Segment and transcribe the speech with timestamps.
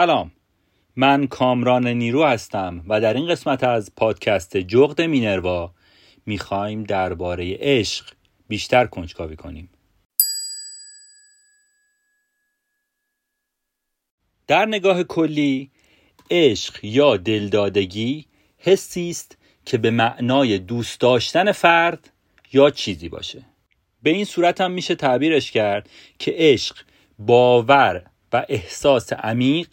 [0.00, 0.32] سلام.
[0.96, 5.74] من کامران نیرو هستم و در این قسمت از پادکست جغد مینروا
[6.26, 8.12] می‌خوایم درباره عشق
[8.48, 9.70] بیشتر کنجکاوی کنیم.
[14.46, 15.70] در نگاه کلی
[16.30, 18.26] عشق یا دلدادگی
[18.58, 22.10] حسی است که به معنای دوست داشتن فرد
[22.52, 23.42] یا چیزی باشه.
[24.02, 26.76] به این صورت هم میشه تعبیرش کرد که عشق
[27.18, 29.68] باور و احساس عمیق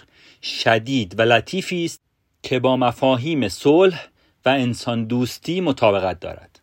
[0.48, 2.02] شدید و لطیفی است
[2.44, 4.08] که با مفاهیم صلح
[4.46, 6.60] و انسان دوستی مطابقت دارد.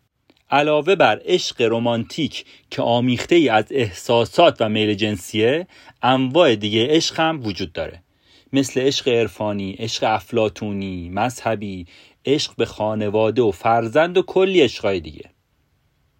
[0.51, 5.67] علاوه بر عشق رمانتیک که آمیخته ای از احساسات و میل جنسیه
[6.01, 8.03] انواع دیگه عشق هم وجود داره.
[8.53, 11.85] مثل عشق عرفانی، عشق افلاتونی، مذهبی،
[12.25, 15.29] عشق به خانواده و فرزند و کلی عشقهای دیگه.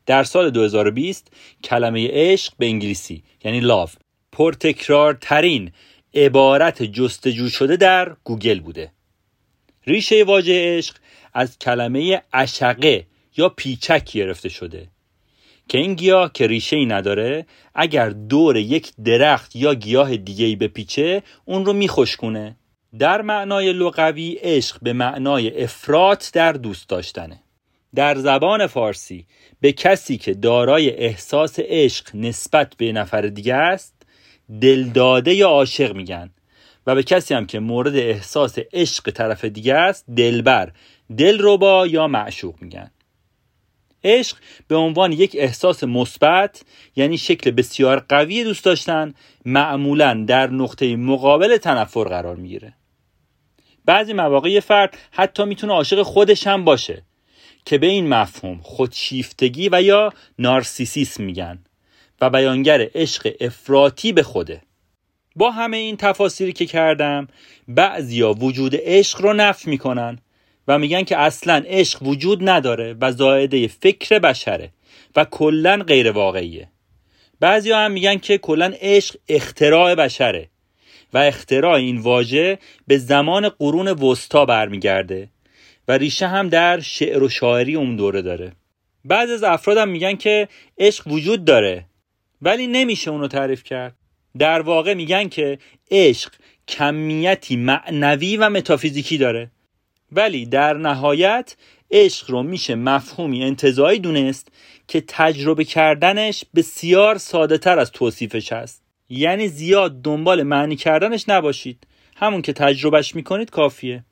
[0.05, 1.31] در سال 2020
[1.63, 3.89] کلمه عشق به انگلیسی یعنی لاو
[4.31, 5.71] پرتکرارترین
[6.15, 8.91] عبارت جستجو شده در گوگل بوده.
[9.87, 10.95] ریشه واژه عشق
[11.33, 13.05] از کلمه عشقه
[13.37, 14.87] یا پیچک گرفته شده.
[15.67, 20.55] که این گیاه که ریشه ای نداره اگر دور یک درخت یا گیاه دیگه ای
[20.55, 22.55] بپیچه اون رو میخشکونه.
[22.99, 27.39] در معنای لغوی عشق به معنای افراط در دوست داشتنه.
[27.95, 29.25] در زبان فارسی
[29.61, 33.94] به کسی که دارای احساس عشق نسبت به نفر دیگه است
[34.61, 36.29] دلداده یا عاشق میگن.
[36.87, 40.71] و به کسی هم که مورد احساس عشق طرف دیگه است دلبر.
[41.17, 42.91] دلربا یا معشوق میگن.
[44.03, 49.13] عشق به عنوان یک احساس مثبت یعنی شکل بسیار قوی دوست داشتن
[49.45, 52.73] معمولا در نقطه مقابل تنفر قرار می‌گیره.
[53.85, 57.03] بعضی مواقع فرد حتی می‌تونه عاشق خودش هم باشه
[57.65, 61.59] که به این مفهوم خودشیفتگی و یا نارسیسیسم میگن.
[62.21, 64.61] و بیانگر عشق افراطی به خوده.
[65.35, 67.27] با همه این تفاصیلی که کردم
[67.67, 70.19] بعضیا وجود عشق رو نفی می‌کنن
[70.67, 74.69] و میگن که اصلا عشق وجود نداره و زائده فکر بشره
[75.15, 76.67] و کلا غیر واقعیه.
[77.39, 80.49] بعضی هم میگن که کلا عشق اختراع بشره
[81.13, 85.29] و اختراع این واژه به زمان قرون وسطا برمیگرده
[85.87, 88.51] و ریشه هم در شعر و شاعری اون دوره داره.
[89.05, 91.85] بعض از افراد هم میگن که عشق وجود داره
[92.41, 93.95] ولی نمیشه اونو تعریف کرد.
[94.37, 95.59] در واقع میگن که
[95.91, 96.33] عشق
[96.67, 99.51] کمیتی معنوی و متافیزیکی داره.
[100.11, 101.55] ولی در نهایت
[101.91, 104.47] عشق رو میشه مفهومی انتظایی دونست
[104.87, 108.83] که تجربه کردنش بسیار ساده تر از توصیفش هست.
[109.09, 111.87] یعنی زیاد دنبال معنی کردنش نباشید.
[112.15, 114.05] همون که تجربهش می‌کنید کافیه.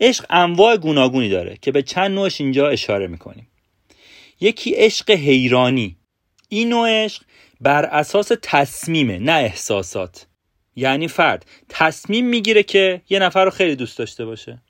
[0.00, 3.48] عشق انواع گوناگونی داره که به چند نوعش اینجا اشاره می‌کنیم.
[4.40, 5.96] یکی عشق حیرانی.
[6.48, 7.22] این نوع عشق
[7.64, 10.26] بر اساس تصمیمه نه احساسات.
[10.76, 14.62] یعنی فرد تصمیم می‌گیره که یه نفر رو خیلی دوست داشته باشه.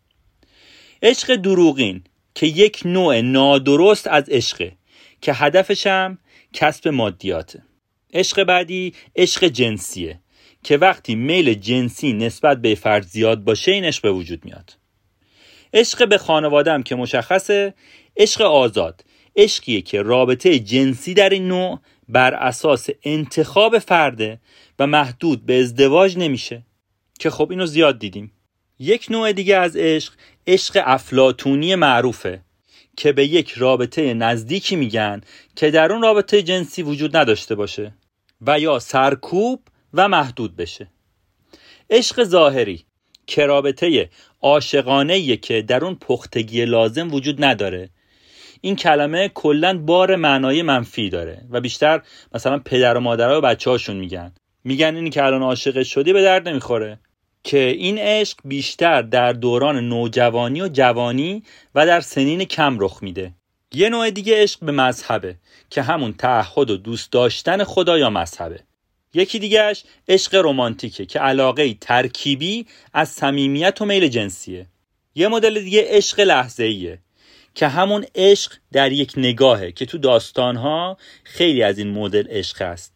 [1.02, 4.72] عشق دروغین که یک نوع نادرست از عشقه
[5.20, 6.18] که هدفش هم
[6.52, 7.62] کسب مادیاته
[8.12, 10.20] عشق بعدی عشق جنسیه
[10.64, 14.76] که وقتی میل جنسی نسبت به فرد زیاد باشه این عشق به وجود میاد.
[15.72, 17.74] عشق به خانوادم که مشخصه
[18.16, 19.04] عشق آزاد
[19.36, 24.40] عشقیه که رابطه جنسی در این نوع بر اساس انتخاب فرده
[24.78, 26.62] و محدود به ازدواج نمیشه.
[27.18, 28.32] که خب اینو زیاد دیدیم.
[28.78, 30.12] یک نوع دیگه از عشق
[30.46, 32.40] عشق افلاتونی معروفه
[32.96, 35.20] که به یک رابطه نزدیکی میگن
[35.56, 37.94] که در اون رابطه جنسی وجود نداشته باشه
[38.46, 39.62] و یا سرکوب
[39.94, 40.88] و محدود بشه.
[41.90, 42.84] عشق ظاهری
[43.26, 44.10] که رابطه
[44.40, 47.90] عاشقانه که در اون پختگی لازم وجود نداره
[48.64, 52.02] این کلمه کلا بار معنای منفی داره و بیشتر
[52.34, 54.32] مثلا پدر و مادرها و بچه هاشون میگن.
[54.64, 56.98] میگن این که الان عاشق شدی به درد نمی‌خوره.
[57.42, 61.42] که این عشق بیشتر در دوران نوجوانی و جوانی
[61.74, 63.32] و در سنین کم رخ میده.
[63.74, 65.36] یه نوع دیگه عشق به مذهبه
[65.70, 68.60] که همون تعهد و دوست داشتن خدا یا مذهبه.
[69.14, 74.66] یکی دیگهش عشق رمانتیکه که علاقه ترکیبی از صمیمیت و میل جنسیه.
[75.14, 76.98] یه مدل دیگه عشق لحظه ایه
[77.54, 82.94] که همون عشق در یک نگاهه که تو داستانها خیلی از این مدل عشق هست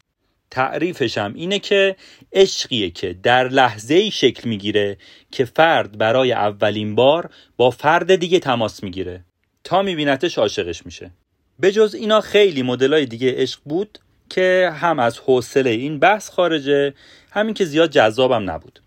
[0.50, 1.96] تعریفش هم اینه که
[2.32, 4.98] عشقیه که در لحظه ای شکل می‌گیره
[5.30, 9.24] که فرد برای اولین بار با فرد دیگه تماس می‌گیره.
[9.64, 11.10] تا میبینتش عاشقش میشه.
[11.58, 13.98] به جز اینا خیلی مدلای دیگه عشق بود
[14.30, 16.94] که هم از حوصله این بحث خارجه
[17.30, 18.80] همین که زیاد جذابم نبود.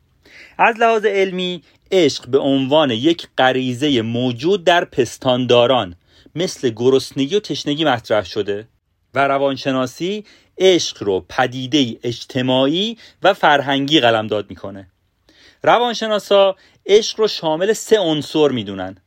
[0.57, 5.95] از لحاظ علمی عشق به عنوان یک غریزه موجود در پستانداران
[6.36, 8.68] مثل گرسنگی و تشنگی مطرح شده
[9.13, 10.25] و روانشناسی
[10.57, 14.88] عشق رو پدیده اجتماعی و فرهنگی قلمداد می‌کنه.
[15.63, 16.56] روانشناسا
[16.86, 18.98] عشق رو شامل سه عنصر می‌دونن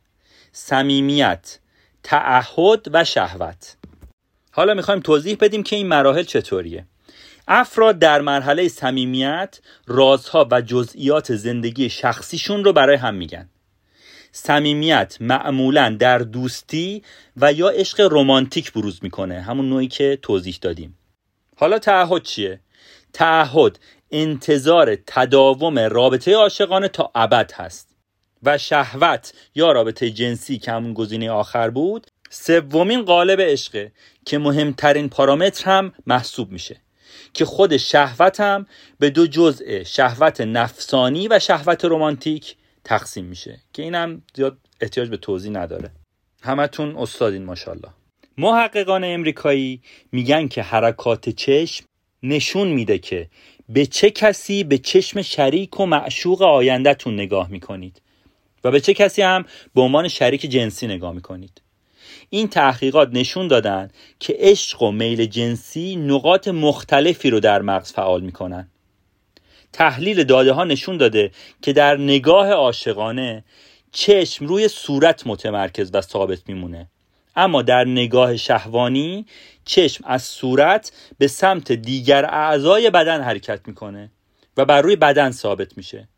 [0.52, 1.58] صمیمیت
[2.02, 3.76] تعهد و شهوت.
[4.50, 6.86] حالا می‌خوایم توضیح بدیم که این مراحل چطوریه.
[7.48, 13.48] افراد در مرحله صمیمیت رازها و جزئیات زندگی شخصیشون رو برای هم میگن.
[14.32, 17.02] صمیمیت معمولا در دوستی
[17.36, 20.98] و یا عشق رمانتیک بروز می‌کنه همون نوعی که توضیح دادیم.
[21.56, 22.60] حالا تعهد چیه؟
[23.12, 23.78] تعهد
[24.10, 27.94] انتظار تداوم رابطه عاشقانه تا ابد هست.
[28.42, 33.92] و شهوت یا رابطه جنسی که همون گزینه آخر بود سومین قالب عشقه
[34.26, 36.83] که مهمترین پارامتر هم محسوب میشه.
[37.34, 38.66] که خود شهوت هم
[38.98, 45.16] به دو جزء شهوت نفسانی و شهوت رمانتیک تقسیم میشه که اینم زیاد احتیاج به
[45.16, 45.90] توضیح نداره.
[46.42, 47.88] همتون استادین ماشاءالله.
[48.38, 49.80] محققان امریکایی
[50.12, 51.84] میگن که حرکات چشم
[52.22, 53.28] نشون میده که
[53.68, 58.02] به چه کسی به چشم شریک و معشوق آیندهتون نگاه می‌کنید
[58.64, 59.44] و به چه کسی هم
[59.74, 61.60] به عنوان شریک جنسی نگاه می‌کنید.
[62.34, 63.90] این تحقیقات نشون دادن
[64.20, 68.68] که عشق و میل جنسی نقاط مختلفی رو در مغز فعال می‌کنن.
[69.72, 71.30] تحلیل داده ها نشون داده
[71.62, 73.44] که در نگاه عاشقانه
[73.92, 76.88] چشم روی صورت متمرکز و ثابت میمونه.
[77.36, 79.26] اما در نگاه شهوانی
[79.64, 84.10] چشم از صورت به سمت دیگر اعضای بدن حرکت می‌کنه
[84.56, 86.08] و بر روی بدن ثابت میشه.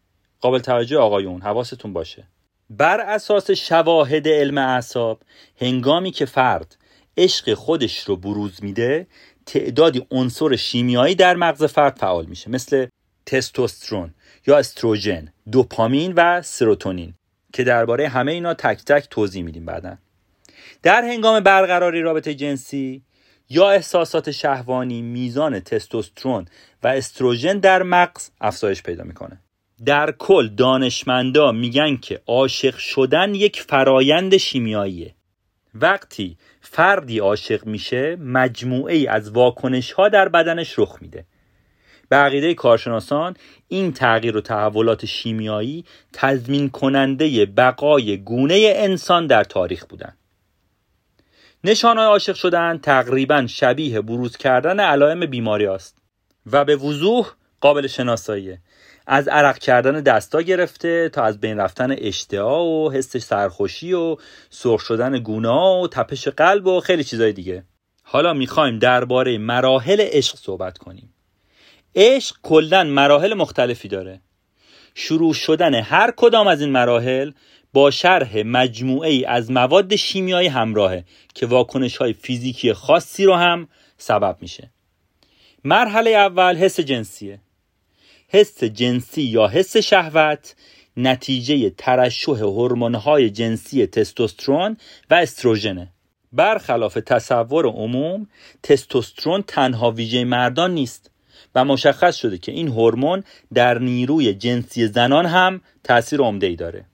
[0.40, 2.24] قابل توجه آقایون حواستون باشه.
[2.70, 5.20] بر اساس شواهد علم اعصاب
[5.60, 6.76] هنگامی که فرد
[7.16, 9.06] عشق خودش رو بروز میده
[9.46, 12.86] تعدادی عنصر شیمیایی در مغز فرد فعال میشه مثل
[13.26, 14.14] تستوسترون
[14.46, 17.14] یا استروژن دوپامین و سروتونین
[17.52, 19.96] که درباره همه اینا تک تک توضیح میدیم بعدا.
[20.82, 23.02] در هنگام برقراری رابطه جنسی
[23.48, 26.46] یا احساسات شهوانی میزان تستوسترون
[26.82, 29.40] و استروژن در مغز افزایش پیدا می‌کنه.
[29.84, 35.14] در کل دانشمندا میگن که عاشق شدن یک فرایند شیمیاییه.
[35.74, 41.26] وقتی فردی عاشق میشه مجموعه ای از واکنش ها در بدنش رخ میده.
[42.08, 43.36] به عقیده کارشناسان
[43.68, 50.18] این تغییر و تحولات شیمیایی تضمین کننده بقای گونه انسان در تاریخ بودند.
[51.64, 55.98] نشانه عاشق شدن تقریبا شبیه بروز کردن علائم بیماری است
[56.52, 58.60] و به وضوح قابل شناساییه.
[59.06, 64.16] از عرق کردن دستا گرفته تا از بین رفتن اشتها و حس سرخوشی و
[64.50, 67.64] سرخ شدن گونه و تپش قلب و خیلی چیزای دیگه.
[68.02, 71.14] حالا می‌خوایم درباره مراحل عشق صحبت کنیم.
[71.94, 74.20] عشق کلا مراحل مختلفی داره.
[74.94, 77.30] شروع شدن هر کدام از این مراحل
[77.72, 81.04] با شرح مجموعه ای از مواد شیمیایی همراهه
[81.34, 84.70] که واکنش های فیزیکی خاصی رو هم سبب میشه.
[85.64, 87.40] مرحله اول حس جنسیه.
[88.36, 90.54] حس جنسی یا حس شهوت
[90.96, 92.42] نتیجه ترشح
[92.94, 94.76] های جنسی تستوسترون
[95.10, 95.88] و استروژنه.
[96.32, 98.26] برخلاف تصور عموم
[98.62, 101.10] تستوسترون تنها ویژه مردان نیست
[101.54, 103.24] و مشخص شده که این هورمون
[103.54, 106.84] در نیروی جنسی زنان هم تاثیر عمده ای داره.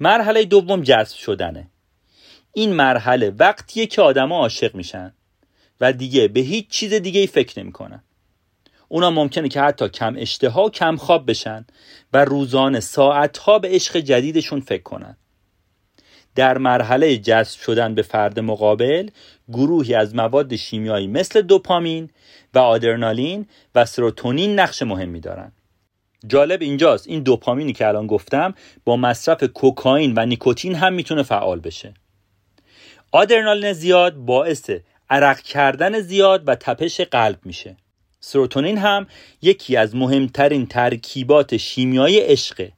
[0.00, 1.70] مرحله دوم جذب شدنه.
[2.52, 5.12] این مرحله وقتیه که آدما عاشق میشن
[5.80, 8.02] و دیگه به هیچ چیز دیگه ای فکر نمی‌کنن.
[8.88, 11.66] اونا ممکنه که حتی کم اشتها کم خواب بشن
[12.12, 15.16] و روزانه ساعتها به عشق جدیدشون فکر کنن.
[16.34, 19.08] در مرحله جذب شدن به فرد مقابل
[19.48, 22.10] گروهی از مواد شیمیایی مثل دوپامین
[22.54, 25.52] و آدرنالین و سروتونین نقش مهمی دارن.
[26.26, 31.60] جالب اینجاست این دوپامینی که الان گفتم با مصرف کوکائین و نیکوتین هم می‌تونه فعال
[31.60, 31.94] بشه.
[33.12, 34.70] آدرنالین زیاد باعث
[35.10, 37.76] عرق کردن زیاد و تپش قلب میشه.
[38.20, 39.06] سروتونین هم
[39.42, 42.72] یکی از مهمترین ترکیبات شیمیایی عشقه.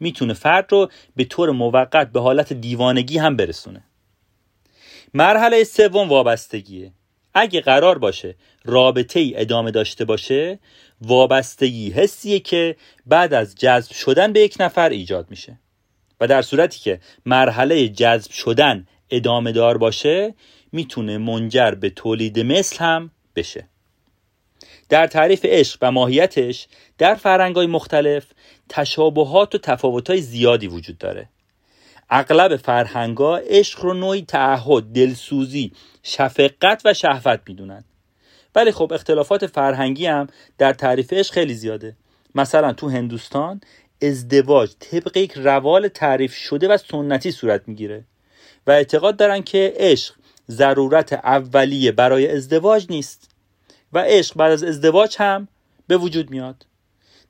[0.00, 3.84] می‌تونه فرد رو به طور موقت به حالت دیوانگی هم برسونه.
[5.14, 6.92] مرحله سوم وابستگیه.
[7.34, 8.34] اگه قرار باشه
[8.64, 10.58] رابطه ای ادامه داشته باشه
[11.00, 15.58] وابستگی حسیه که بعد از جذب شدن به یک نفر ایجاد میشه.
[16.20, 20.34] و در صورتی که مرحله جذب شدن ادامه دار باشه
[20.72, 23.68] می‌تونه منجر به تولید مثل هم بشه.
[24.88, 26.66] در تعریف عشق و ماهیتش
[26.98, 28.24] در فرنگای مختلف
[28.68, 31.28] تشابهات و تفاوتهای زیادی وجود داره.
[32.10, 35.72] اغلب فرهنگا عشق رو نوعی تعهد دلسوزی
[36.02, 37.84] شفقت و شهوت می‌دونن.
[38.54, 40.26] ولی خب اختلافات فرهنگی هم
[40.58, 41.96] در تعریف عشق خیلی زیاده.
[42.34, 43.60] مثلا تو هندوستان
[44.02, 48.04] ازدواج طبق یک روال تعریف شده و سنتی صورت می‌گیره
[48.66, 50.14] و اعتقاد دارن که عشق
[50.50, 53.33] ضرورت اولیه برای ازدواج نیست.
[53.94, 55.48] و عشق بعد از ازدواج هم
[55.86, 56.66] به وجود میاد.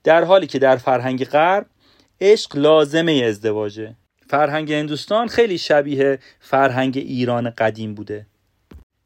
[0.03, 1.65] در حالی که در فرهنگ غرب
[2.21, 3.95] عشق لازمه ازدواجه.
[4.27, 8.25] فرهنگ هندوستان خیلی شبیه فرهنگ ایران قدیم بوده.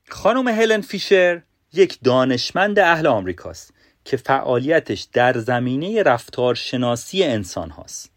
[0.09, 1.41] خانم هلن فیشر
[1.73, 3.73] یک دانشمند اهل آمریکاست
[4.05, 8.11] که فعالیتش در زمینه رفتارشناسی انسان هاست.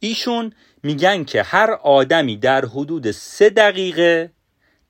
[0.00, 4.32] ایشون میگن که هر آدمی در حدود سه دقیقه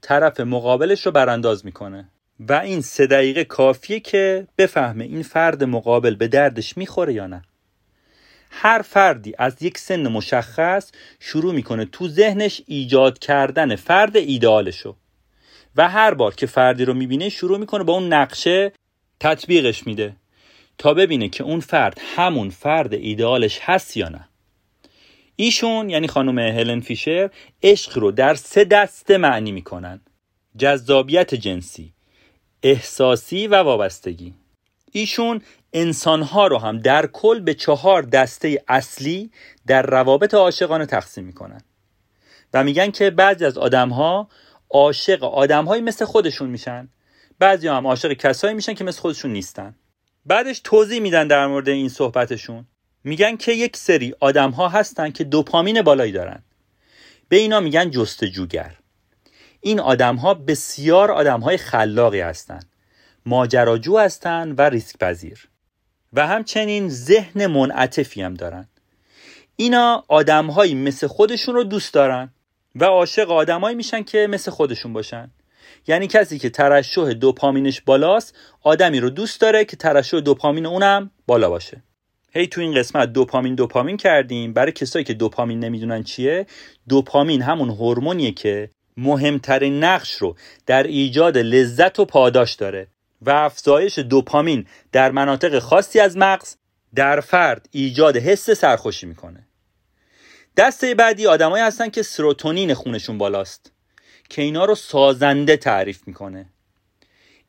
[0.00, 2.08] طرف مقابلش رو برانداز می‌کنه.
[2.40, 7.42] و این سه دقیقه کافیه که بفهمه این فرد مقابل به دردش می‌خوره یا نه.
[8.50, 14.96] هر فردی از یک سن مشخص شروع می‌کنه تو ذهنش ایجاد کردن فرد ایدئالشو
[15.76, 18.72] و هر بار که فردی رو می‌بینه شروع می‌کنه با اون نقشه
[19.20, 20.16] تطبیقش میده
[20.78, 24.28] تا ببینه که اون فرد همون فرد ایدئالش هست یا نه.
[25.36, 27.30] ایشون یعنی خانم هلن فیشر
[27.62, 30.00] عشق رو در سه دسته معنی می‌کنن.
[30.58, 31.92] جذابیت جنسی
[32.62, 34.34] احساسی و وابستگی.
[34.92, 35.42] ایشون
[35.72, 39.30] انسانها رو هم در کل به چهار دسته اصلی
[39.66, 41.60] در روابط عاشقانه تقسیم می‌کنن.
[42.54, 44.28] و میگن که بعضی از آدمها
[44.70, 46.88] عاشق آدمهایی مثل خودشون میشن.
[47.38, 49.74] بعضی هم عاشق کسایی میشن که مثل خودشون نیستن.
[50.26, 52.66] بعدش توضیح میدن در مورد این صحبتشون.
[53.04, 56.42] میگن که یک سری آدم ها هستن که دوپامین بالایی دارن.
[57.28, 58.76] به اینا میگن جستجوگر.
[59.64, 62.66] این آدم ها بسیار آدم های خلاقی هستند
[63.26, 65.48] ماجراجو هستند و ریسک پذیر
[66.12, 68.68] و همچنین ذهن منعطفی هم دارن.
[69.56, 72.30] اینا آدمهایی مثل خودشون رو دوست دارن
[72.74, 75.30] و عاشق آدمایی میشن که مثل خودشون باشن.
[75.86, 81.50] یعنی کسی که ترشح دوپامینش بالاست آدمی رو دوست داره که ترشح دوپامین اونم بالا
[81.50, 81.82] باشه.
[82.34, 84.52] هی تو این قسمت دوپامین دوپامین کردیم.
[84.52, 86.46] برای کسایی که دوپامین نمی‌دونن چیه؟
[86.88, 92.86] دوپامین همون هورمونیه که مهمترین نقش رو در ایجاد لذت و پاداش داره
[93.22, 96.56] و افزایش دوپامین در مناطق خاصی از مغز
[96.94, 99.46] در فرد ایجاد حس سرخوشی می‌کنه.
[100.56, 103.72] دسته بعدی آدمایی هستن که سروتونین خونشون بالاست
[104.28, 106.46] که اینا رو سازنده تعریف می‌کنه.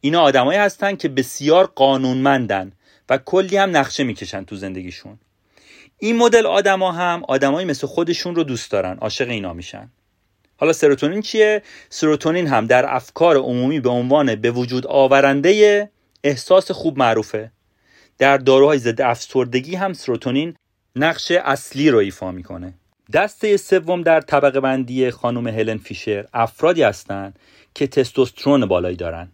[0.02, 2.72] اینا آدمایی هستن که بسیار قانونمندن
[3.10, 5.20] و کلی هم نقشه می‌کشن تو زندگیشون.
[6.00, 9.92] این مدل آدما هم آدمایی مثل خودشون رو دوست دارن عاشق اینا میشن.
[10.64, 15.90] حالا سروتونین چیه؟ سروتونین هم در افکار عمومی به عنوان به وجود آورنده
[16.24, 17.52] احساس خوب معروفه.
[18.18, 20.56] در داروهای ضد افسردگی هم سروتونین
[20.96, 22.74] نقش اصلی رو ایفا می‌کنه.
[23.14, 27.40] دسته سوم در طبقه بندی خانم هلن فیشر افرادی هستند
[27.74, 29.32] که تستوسترون بالایی دارن.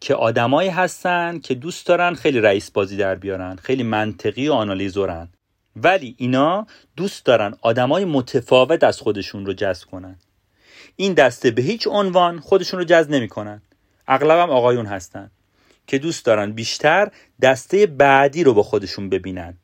[0.00, 5.28] که آدمایی هستن که دوست دارن خیلی رئیس بازی در بیارن خیلی منطقی و آنالیزورن.
[5.76, 10.16] ولی اینا دوست دارن آدمای متفاوت از خودشون رو جذب کنن.
[10.96, 13.62] این دسته به هیچ عنوان خودشون رو جذب نمی‌کنن.
[14.08, 15.30] اغلب هم آقایون هستن
[15.86, 17.10] که دوست دارن بیشتر
[17.42, 19.54] دسته بعدی رو با خودشون ببینن.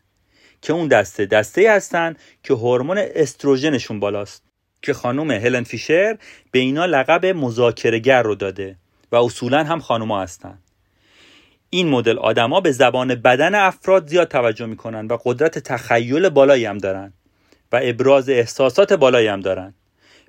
[0.62, 4.43] که اون دسته دسته هستن که هورمون استروژنشون بالاست.
[4.83, 6.19] که خانم هلن فیشر
[6.51, 8.77] به اینا لقب مذاکرهگر رو داده
[9.12, 10.59] و اصولا هم خانوما هستن.
[11.71, 16.79] این مدل آدما به زبان بدن افراد زیاد توجه می‌کنن و قدرت تخیل بالایی هم
[16.79, 17.12] دارن
[17.73, 19.75] و ابراز احساسات بالایی هم دارن.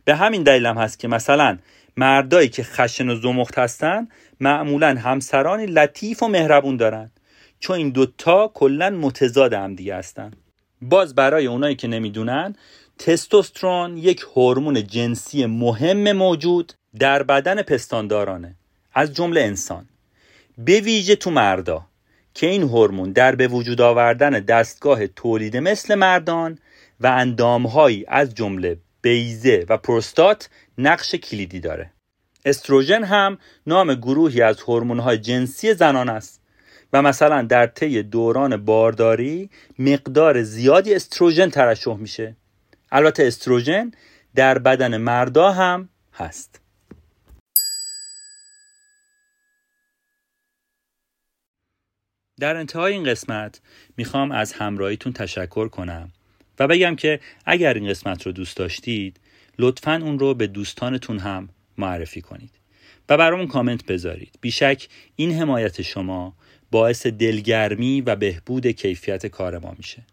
[0.06, 1.58] به همین دلیل هم هست که مثلا
[1.98, 4.08] مردایی که خشن و زمخت هستن
[4.40, 7.12] معمولا همسرانی لطیف و مهربون دارن.
[7.60, 10.32] چون این دوتا کلا متضاد هم دیگه هستن.
[10.82, 12.56] باز برای اونایی که نمی‌دونن
[13.00, 18.56] تستوسترون یک هورمون جنسی مهم موجود در بدن پستاندارانه.
[18.94, 19.86] از جمله انسان.
[20.58, 21.86] به ویژه تو مردا
[22.34, 26.60] که این هورمون در به وجود آوردن دستگاه تولید مثل مردان
[27.00, 31.92] و اندامهایی از جمله بیزه و پروستات نقش کلیدی داره.
[32.46, 36.42] استروژن هم نام گروهی از هورمون‌های جنسی زنان است
[36.94, 42.36] و مثلا در طی دوران بارداری مقدار زیادی استروژن ترشح میشه.
[42.92, 43.92] البته استروژن
[44.36, 46.60] در بدن مردا هم هست.
[52.40, 53.62] در انتهای این قسمت
[53.98, 56.12] می‌خوام از همراهیتون تشکر کنم.
[56.60, 59.20] و بگم که اگر این قسمت رو دوست داشتید
[59.60, 62.52] لطفا اون رو به دوستانتون هم معرفی کنید
[63.10, 66.36] و برامون کامنت بذارید بیشک این حمایت شما
[66.72, 70.04] باعث دلگرمی و بهبود کیفیت کار ما میشه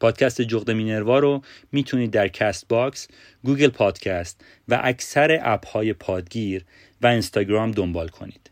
[0.00, 3.08] پادکست جغد مینروا رو می‌تونید در Castbox،
[3.44, 6.64] Google Podcast و اکثر app های پادگیر
[7.02, 8.50] و اینستاگرام دنبال کنید.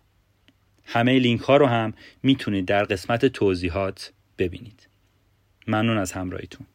[0.84, 4.88] همه لینک ها رو هم می‌تونید در قسمت توضیحات ببینید.
[5.66, 6.66] ممنون از همراهیتون.